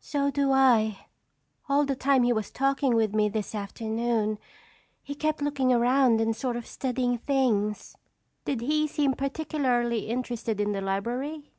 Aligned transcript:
"So 0.00 0.30
do 0.30 0.52
I. 0.52 1.04
All 1.68 1.84
the 1.84 1.94
time 1.94 2.22
he 2.22 2.32
was 2.32 2.50
talking 2.50 2.94
with 2.94 3.14
me 3.14 3.28
this 3.28 3.54
afternoon, 3.54 4.38
he 5.02 5.14
kept 5.14 5.42
looking 5.42 5.70
around 5.70 6.18
and 6.18 6.34
sort 6.34 6.56
of 6.56 6.66
studying 6.66 7.18
things." 7.18 7.94
"Did 8.46 8.62
he 8.62 8.86
seem 8.86 9.12
particularly 9.12 10.08
interested 10.08 10.62
in 10.62 10.72
the 10.72 10.80
library?" 10.80 11.52